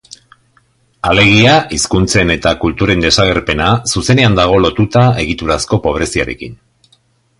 Alegia, 1.09 1.51
hizkuntzen 1.75 2.31
eta 2.35 2.53
kulturen 2.63 3.05
desagerpena 3.05 3.67
zuzenean 3.93 4.39
dago 4.41 4.57
lotuta 4.65 5.05
egiturazko 5.25 5.81
pobreziarekin. 5.89 6.59